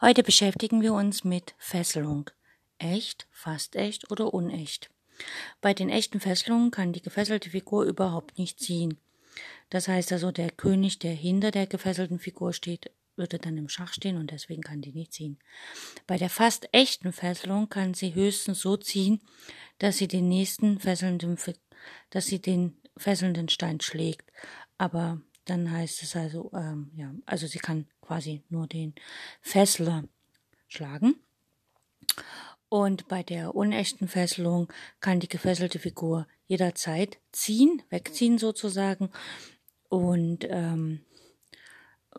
Heute 0.00 0.22
beschäftigen 0.22 0.80
wir 0.80 0.92
uns 0.92 1.24
mit 1.24 1.56
Fesselung. 1.58 2.30
Echt, 2.78 3.26
fast 3.32 3.74
echt 3.74 4.12
oder 4.12 4.32
unecht. 4.32 4.90
Bei 5.60 5.74
den 5.74 5.88
echten 5.90 6.20
Fesselungen 6.20 6.70
kann 6.70 6.92
die 6.92 7.02
gefesselte 7.02 7.50
Figur 7.50 7.82
überhaupt 7.82 8.38
nicht 8.38 8.60
ziehen. 8.60 8.98
Das 9.70 9.88
heißt 9.88 10.12
also, 10.12 10.30
der 10.30 10.52
König, 10.52 11.00
der 11.00 11.10
hinter 11.10 11.50
der 11.50 11.66
gefesselten 11.66 12.20
Figur 12.20 12.52
steht, 12.52 12.92
würde 13.16 13.40
dann 13.40 13.56
im 13.56 13.68
Schach 13.68 13.92
stehen 13.92 14.16
und 14.18 14.30
deswegen 14.30 14.62
kann 14.62 14.82
die 14.82 14.92
nicht 14.92 15.12
ziehen. 15.12 15.40
Bei 16.06 16.16
der 16.16 16.30
fast 16.30 16.68
echten 16.70 17.12
Fesselung 17.12 17.68
kann 17.68 17.92
sie 17.92 18.14
höchstens 18.14 18.60
so 18.60 18.76
ziehen, 18.76 19.20
dass 19.78 19.96
sie 19.96 20.06
den 20.06 20.28
nächsten 20.28 20.78
fesselnden, 20.78 21.36
dass 22.10 22.26
sie 22.26 22.40
den 22.40 22.76
fesselnden 22.96 23.48
Stein 23.48 23.80
schlägt. 23.80 24.30
Aber 24.78 25.20
dann 25.50 25.70
heißt 25.70 26.02
es 26.02 26.16
also, 26.16 26.50
ähm, 26.54 26.90
ja, 26.94 27.12
also 27.26 27.46
sie 27.46 27.58
kann 27.58 27.86
quasi 28.00 28.42
nur 28.48 28.66
den 28.66 28.94
Fessler 29.40 30.04
schlagen. 30.68 31.16
Und 32.68 33.08
bei 33.08 33.22
der 33.22 33.54
unechten 33.54 34.08
Fesselung 34.08 34.70
kann 35.00 35.20
die 35.20 35.28
gefesselte 35.28 35.78
Figur 35.78 36.26
jederzeit 36.46 37.18
ziehen, 37.32 37.82
wegziehen 37.88 38.38
sozusagen. 38.38 39.10
Und 39.88 40.46
ähm, 40.50 41.00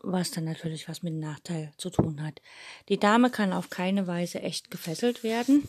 was 0.01 0.31
dann 0.31 0.45
natürlich 0.45 0.87
was 0.87 1.03
mit 1.03 1.13
Nachteil 1.13 1.71
zu 1.77 1.89
tun 1.89 2.23
hat. 2.23 2.41
Die 2.87 2.99
Dame 2.99 3.29
kann 3.29 3.53
auf 3.53 3.69
keine 3.69 4.07
Weise 4.07 4.41
echt 4.41 4.71
gefesselt 4.71 5.23
werden. 5.23 5.67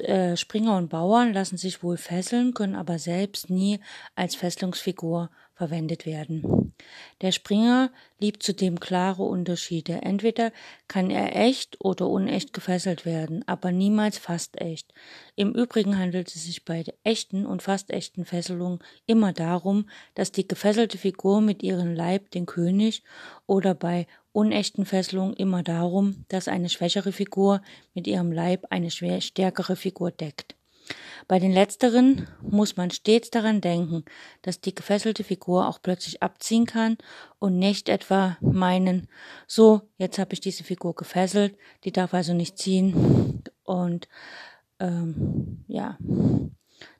Äh, 0.00 0.36
Springer 0.36 0.76
und 0.76 0.88
Bauern 0.88 1.32
lassen 1.32 1.56
sich 1.56 1.82
wohl 1.82 1.96
fesseln, 1.96 2.54
können 2.54 2.74
aber 2.74 2.98
selbst 2.98 3.50
nie 3.50 3.80
als 4.14 4.34
Fesselungsfigur 4.34 5.30
verwendet 5.54 6.06
werden. 6.06 6.74
Der 7.20 7.30
Springer 7.30 7.92
liebt 8.18 8.42
zudem 8.42 8.80
klare 8.80 9.22
Unterschiede. 9.22 10.00
Entweder 10.02 10.50
kann 10.88 11.10
er 11.10 11.36
echt 11.36 11.76
oder 11.80 12.08
unecht 12.08 12.52
gefesselt 12.52 13.04
werden, 13.04 13.46
aber 13.46 13.70
niemals 13.70 14.18
fast 14.18 14.60
echt. 14.60 14.92
Im 15.36 15.52
Übrigen 15.54 15.98
handelt 15.98 16.34
es 16.34 16.44
sich 16.44 16.64
bei 16.64 16.84
echten 17.04 17.46
und 17.46 17.62
fast 17.62 17.90
echten 17.90 18.24
Fesselungen 18.24 18.80
immer 19.06 19.32
darum, 19.32 19.88
dass 20.14 20.32
die 20.32 20.48
gefesselte 20.48 20.98
Figur 20.98 21.40
mit 21.40 21.62
ihrem 21.62 21.94
Leib 21.94 22.30
den 22.30 22.46
König 22.46 23.04
oder 23.46 23.74
bei 23.74 24.06
unechten 24.32 24.84
Fesselungen 24.84 25.34
immer 25.34 25.62
darum, 25.62 26.24
dass 26.28 26.48
eine 26.48 26.68
schwächere 26.68 27.12
Figur 27.12 27.62
mit 27.94 28.06
ihrem 28.06 28.32
Leib 28.32 28.66
eine 28.70 28.90
stärkere 28.90 29.76
Figur 29.76 30.10
deckt. 30.10 30.56
Bei 31.28 31.38
den 31.38 31.52
letzteren 31.52 32.26
muss 32.40 32.76
man 32.76 32.90
stets 32.90 33.30
daran 33.30 33.60
denken, 33.60 34.04
dass 34.42 34.60
die 34.60 34.74
gefesselte 34.74 35.22
Figur 35.22 35.68
auch 35.68 35.80
plötzlich 35.80 36.22
abziehen 36.22 36.66
kann 36.66 36.98
und 37.38 37.58
nicht 37.58 37.88
etwa 37.88 38.36
meinen, 38.40 39.08
so, 39.46 39.82
jetzt 39.98 40.18
habe 40.18 40.34
ich 40.34 40.40
diese 40.40 40.64
Figur 40.64 40.94
gefesselt, 40.94 41.56
die 41.84 41.92
darf 41.92 42.14
also 42.14 42.34
nicht 42.34 42.58
ziehen 42.58 43.42
und 43.62 44.08
ähm, 44.80 45.64
ja, 45.68 45.96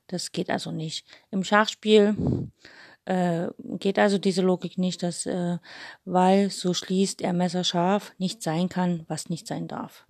das 0.07 0.31
geht 0.31 0.49
also 0.49 0.71
nicht. 0.71 1.05
Im 1.31 1.43
Schachspiel 1.43 2.15
äh, 3.05 3.47
geht 3.59 3.99
also 3.99 4.17
diese 4.17 4.41
Logik 4.41 4.77
nicht, 4.77 5.03
dass 5.03 5.25
äh, 5.25 5.57
weil 6.05 6.49
so 6.49 6.73
schließt 6.73 7.21
er 7.21 7.33
messerscharf 7.33 8.13
nicht 8.17 8.41
sein 8.41 8.69
kann, 8.69 9.05
was 9.07 9.29
nicht 9.29 9.47
sein 9.47 9.67
darf. 9.67 10.05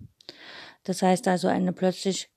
Das 0.84 1.02
heißt 1.02 1.26
also, 1.28 1.48
eine 1.48 1.72
plötzlich 1.72 2.30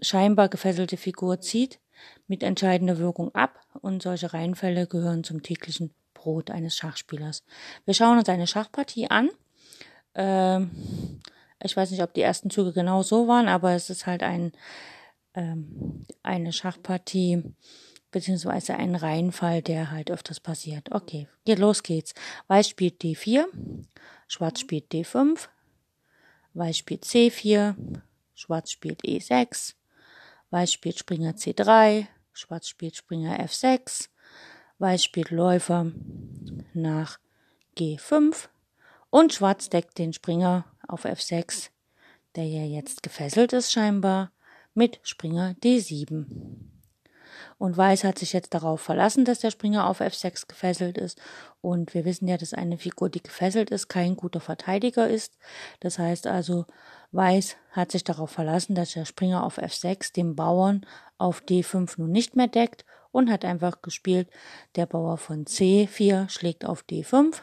scheinbar 0.00 0.48
gefesselte 0.48 0.96
Figur 0.96 1.40
zieht 1.40 1.80
mit 2.26 2.42
entscheidender 2.42 2.98
Wirkung 2.98 3.34
ab 3.34 3.60
und 3.80 4.02
solche 4.02 4.32
Reihenfälle 4.32 4.86
gehören 4.86 5.24
zum 5.24 5.42
täglichen 5.42 5.92
Brot 6.14 6.50
eines 6.50 6.76
Schachspielers. 6.76 7.44
Wir 7.84 7.94
schauen 7.94 8.18
uns 8.18 8.28
eine 8.28 8.46
Schachpartie 8.46 9.10
an. 9.10 9.30
Ähm, 10.14 10.70
ich 11.62 11.76
weiß 11.76 11.90
nicht, 11.90 12.02
ob 12.02 12.14
die 12.14 12.22
ersten 12.22 12.50
Züge 12.50 12.72
genau 12.72 13.02
so 13.02 13.26
waren, 13.28 13.48
aber 13.48 13.72
es 13.72 13.90
ist 13.90 14.06
halt 14.06 14.22
ein, 14.22 14.52
ähm, 15.34 16.06
eine 16.22 16.52
Schachpartie 16.52 17.42
beziehungsweise 18.10 18.74
ein 18.74 18.94
Reihenfall, 18.94 19.62
der 19.62 19.90
halt 19.90 20.10
öfters 20.10 20.40
passiert. 20.40 20.92
Okay, 20.92 21.28
los 21.46 21.82
geht's. 21.82 22.14
Weiß 22.46 22.68
spielt 22.68 23.02
D4, 23.02 23.44
Schwarz 24.26 24.60
spielt 24.60 24.92
D5, 24.92 25.48
Weiß 26.54 26.78
spielt 26.78 27.04
C4, 27.04 27.74
Schwarz 28.34 28.70
spielt 28.70 29.02
E6, 29.02 29.74
Weiß 30.50 30.72
spielt 30.72 30.98
Springer 30.98 31.32
C3, 31.32 32.06
Schwarz 32.32 32.68
spielt 32.68 32.96
Springer 32.96 33.38
F6, 33.40 34.08
Weiß 34.78 35.04
spielt 35.04 35.30
Läufer 35.30 35.92
nach 36.72 37.18
G5 37.76 38.48
und 39.10 39.32
Schwarz 39.32 39.68
deckt 39.68 39.98
den 39.98 40.12
Springer 40.12 40.64
auf 40.86 41.04
F6, 41.04 41.70
der 42.36 42.46
ja 42.46 42.64
jetzt 42.64 43.02
gefesselt 43.02 43.52
ist 43.52 43.72
scheinbar, 43.72 44.32
mit 44.74 45.00
Springer 45.02 45.54
D7. 45.62 46.26
Und 47.58 47.76
Weiß 47.76 48.04
hat 48.04 48.18
sich 48.18 48.32
jetzt 48.32 48.54
darauf 48.54 48.80
verlassen, 48.80 49.24
dass 49.24 49.40
der 49.40 49.50
Springer 49.50 49.88
auf 49.88 50.00
F6 50.00 50.46
gefesselt 50.48 50.98
ist. 50.98 51.20
Und 51.60 51.94
wir 51.94 52.04
wissen 52.04 52.28
ja, 52.28 52.36
dass 52.36 52.54
eine 52.54 52.78
Figur, 52.78 53.08
die 53.08 53.22
gefesselt 53.22 53.70
ist, 53.70 53.88
kein 53.88 54.16
guter 54.16 54.40
Verteidiger 54.40 55.08
ist. 55.08 55.38
Das 55.80 55.98
heißt 55.98 56.26
also, 56.26 56.66
Weiß 57.10 57.56
hat 57.72 57.90
sich 57.92 58.04
darauf 58.04 58.30
verlassen, 58.30 58.74
dass 58.74 58.92
der 58.92 59.04
Springer 59.04 59.44
auf 59.44 59.58
F6 59.58 60.12
den 60.12 60.36
Bauern 60.36 60.84
auf 61.16 61.42
D5 61.42 61.94
nun 61.96 62.10
nicht 62.10 62.36
mehr 62.36 62.48
deckt 62.48 62.84
und 63.10 63.30
hat 63.30 63.44
einfach 63.44 63.82
gespielt, 63.82 64.28
der 64.76 64.86
Bauer 64.86 65.16
von 65.16 65.44
C4 65.44 66.28
schlägt 66.28 66.64
auf 66.64 66.84
D5. 66.84 67.36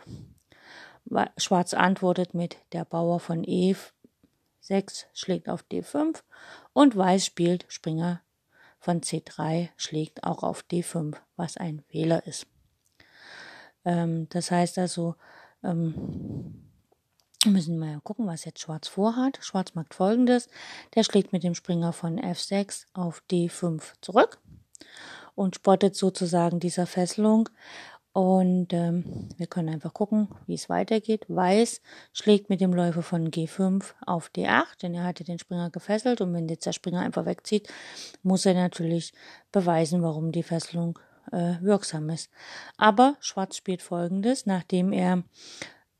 Schwarz 1.37 1.73
antwortet 1.73 2.33
mit 2.33 2.57
der 2.71 2.85
Bauer 2.85 3.19
von 3.19 3.43
E6 3.43 5.05
schlägt 5.13 5.49
auf 5.49 5.63
D5 5.71 6.21
und 6.73 6.95
Weiß 6.95 7.25
spielt 7.25 7.65
Springer 7.67 8.21
von 8.85 9.01
C3 9.01 9.69
schlägt 9.77 10.23
auch 10.23 10.43
auf 10.43 10.63
D5, 10.71 11.15
was 11.37 11.57
ein 11.57 11.83
Fehler 11.89 12.27
ist. 12.27 12.45
Ähm, 13.83 14.27
das 14.29 14.51
heißt 14.51 14.77
also, 14.77 15.15
ähm, 15.63 16.69
müssen 17.47 17.79
mal 17.79 17.99
gucken, 18.01 18.27
was 18.27 18.45
jetzt 18.45 18.59
Schwarz 18.59 18.87
vorhat. 18.87 19.39
Schwarz 19.41 19.73
macht 19.73 19.95
folgendes. 19.95 20.49
Der 20.93 21.03
schlägt 21.03 21.33
mit 21.33 21.41
dem 21.41 21.55
Springer 21.55 21.93
von 21.93 22.19
F6 22.19 22.85
auf 22.93 23.23
D5 23.31 23.81
zurück 24.01 24.39
und 25.33 25.55
spottet 25.55 25.95
sozusagen 25.95 26.59
dieser 26.59 26.85
Fesselung. 26.85 27.49
Und 28.15 28.71
ähm, 28.71 29.27
wir 29.35 29.45
können 29.45 29.67
einfach 29.67 29.93
gucken, 29.93 30.29
wie 30.47 30.53
es 30.53 30.69
weitergeht. 30.69 31.25
Weiß 31.27 31.81
schlägt 32.13 32.49
mit 32.49 32.61
dem 32.61 32.71
Läufer 32.71 33.03
von 33.03 33.29
G5 33.29 33.83
auf 34.05 34.29
D8, 34.33 34.79
denn 34.81 34.93
er 34.93 35.03
hatte 35.03 35.25
den 35.25 35.37
Springer 35.37 35.69
gefesselt. 35.69 36.21
Und 36.21 36.33
wenn 36.33 36.47
jetzt 36.47 36.65
der 36.65 36.71
Springer 36.71 37.01
einfach 37.01 37.25
wegzieht, 37.25 37.67
muss 38.23 38.45
er 38.45 38.53
natürlich 38.53 39.11
beweisen, 39.51 40.01
warum 40.01 40.31
die 40.31 40.43
Fesselung 40.43 40.97
äh, 41.33 41.55
wirksam 41.59 42.09
ist. 42.09 42.31
Aber 42.77 43.17
Schwarz 43.19 43.57
spielt 43.57 43.81
folgendes, 43.81 44.45
nachdem 44.45 44.93
er 44.93 45.23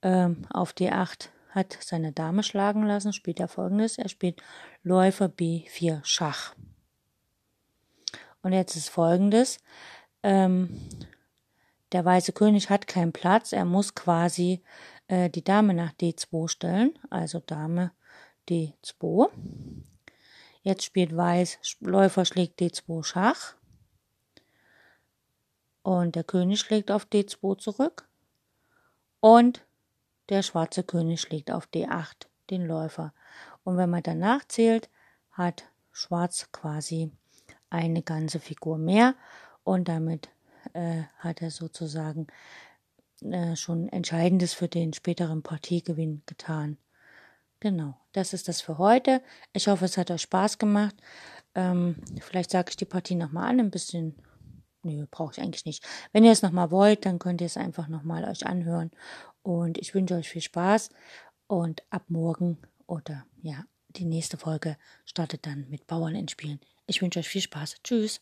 ähm, 0.02 0.48
auf 0.50 0.72
D8 0.72 1.28
hat 1.50 1.78
seine 1.82 2.14
Dame 2.14 2.44
schlagen 2.44 2.84
lassen, 2.86 3.12
spielt 3.12 3.42
er 3.42 3.50
folgendes. 3.50 3.98
Er 3.98 4.08
spielt 4.08 4.42
Läufer 4.84 5.26
B4 5.26 6.00
Schach. 6.06 6.56
Und 8.42 8.54
jetzt 8.54 8.78
ist 8.78 8.88
folgendes. 8.88 9.60
Ähm, 10.24 10.80
der 11.92 12.04
weiße 12.04 12.34
König 12.34 12.70
hat 12.70 12.88
keinen 12.88 13.14
Platz. 13.14 13.54
Er 13.54 13.66
muss 13.66 13.96
quasi 13.96 14.62
äh, 15.08 15.30
die 15.30 15.44
Dame 15.44 15.74
nach 15.74 15.94
D2 15.94 16.48
stellen. 16.48 16.98
Also 17.10 17.40
Dame 17.40 17.92
D2. 18.50 19.30
Jetzt 20.62 20.84
spielt 20.84 21.16
Weiß, 21.16 21.60
Läufer 21.80 22.26
schlägt 22.26 22.60
D2 22.60 23.04
Schach. 23.04 23.56
Und 25.84 26.16
der 26.16 26.24
König 26.24 26.60
schlägt 26.60 26.90
auf 26.90 27.06
D2 27.06 27.60
zurück. 27.60 28.08
Und 29.20 29.64
der 30.30 30.42
schwarze 30.42 30.84
König 30.84 31.22
schlägt 31.22 31.52
auf 31.52 31.68
D8 31.68 32.28
den 32.50 32.66
Läufer. 32.66 33.14
Und 33.64 33.78
wenn 33.78 33.90
man 33.90 34.02
danach 34.04 34.44
zählt, 34.48 34.90
hat 35.32 35.66
Schwarz 35.92 36.52
quasi 36.52 37.12
eine 37.70 38.02
ganze 38.02 38.40
Figur 38.40 38.78
mehr 38.78 39.16
und 39.64 39.88
damit 39.88 40.30
äh, 40.74 41.04
hat 41.20 41.42
er 41.42 41.52
sozusagen 41.52 42.28
äh, 43.22 43.56
schon 43.56 43.90
Entscheidendes 43.90 44.54
für 44.54 44.68
den 44.68 44.94
späteren 44.94 45.42
Partiegewinn 45.42 46.22
getan. 46.26 46.78
Genau, 47.60 47.96
das 48.12 48.34
ist 48.34 48.48
das 48.48 48.62
für 48.62 48.78
heute. 48.78 49.22
Ich 49.54 49.68
hoffe, 49.68 49.86
es 49.86 49.98
hat 49.98 50.12
euch 50.12 50.22
Spaß 50.22 50.58
gemacht. 50.58 50.96
Ähm, 51.56 51.96
vielleicht 52.22 52.52
sage 52.52 52.70
ich 52.70 52.76
die 52.76 52.86
Partie 52.86 53.16
nochmal 53.16 53.50
an, 53.50 53.60
ein 53.60 53.72
bisschen. 53.72 54.16
Nö, 54.84 55.08
brauche 55.10 55.32
ich 55.34 55.42
eigentlich 55.42 55.66
nicht. 55.66 55.84
Wenn 56.12 56.24
ihr 56.24 56.32
es 56.32 56.44
nochmal 56.44 56.70
wollt, 56.70 57.06
dann 57.08 57.18
könnt 57.18 57.42
ihr 57.42 57.48
es 57.48 57.58
einfach 57.58 57.88
nochmal 57.88 58.26
euch 58.26 58.46
anhören. 58.46 58.92
Und 59.42 59.80
ich 59.80 59.96
wünsche 59.96 60.16
euch 60.16 60.30
viel 60.30 60.44
Spaß. 60.44 60.90
Und 61.48 61.82
ab 61.90 62.04
morgen 62.10 62.60
oder 62.86 63.26
ja, 63.42 63.66
die 63.90 64.06
nächste 64.06 64.38
Folge 64.38 64.78
startet 65.06 65.46
dann 65.46 65.68
mit 65.70 65.88
Bauern 65.88 66.16
in 66.16 66.28
Spielen. 66.28 66.60
Ich 66.86 67.02
wünsche 67.02 67.20
euch 67.20 67.30
viel 67.30 67.42
Spaß. 67.42 67.78
Tschüss. 67.84 68.22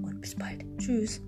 bis 0.21 0.35
bald. 0.35 0.63
Tschüss. 0.77 1.21